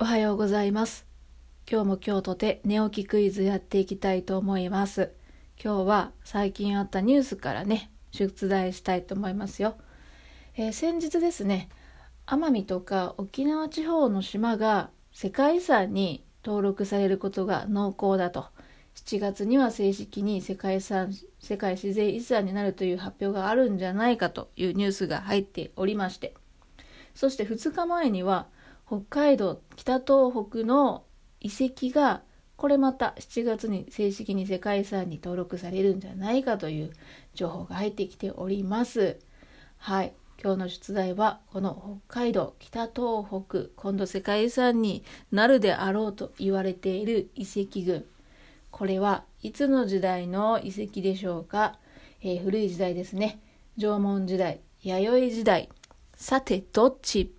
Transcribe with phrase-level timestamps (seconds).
[0.00, 1.06] おはようございます。
[1.68, 5.12] 今日も今日とて寝起きクイズやっていきたいと思います。
[5.60, 9.76] 今日は最近あったニュースからね、出題したいと思いますよ。
[10.56, 11.68] えー先日ですね、
[12.26, 18.46] 奄美とか沖縄地方の島が世界遺産に登録されることが濃厚だと。
[18.94, 26.34] 7月には正式に世界遺産、世界自然遺産になるという発表があるんじゃないかというニュースが入っておりまして、
[27.16, 28.46] そして2日前には
[28.88, 31.04] 北海道北東北の
[31.40, 32.22] 遺跡が
[32.56, 36.92] これまた7月に正式に世界遺産に登録されるんじゃないかという
[37.34, 39.18] 情報が入ってきております。
[39.76, 40.14] はい。
[40.42, 48.06] 今日の出題はこの北海道北東北今度世界遺産になるであろうと言われている遺跡群。
[48.70, 51.78] これはいつの時代の遺跡でしょうか、
[52.22, 53.40] えー古い時代ですね。
[53.76, 55.68] 縄文時代弥生時代。
[56.16, 57.37] さてどっち？